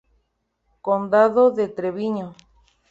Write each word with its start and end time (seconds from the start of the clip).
Condado 0.87 1.43
de 1.57 1.65
Treviño. 1.75 2.27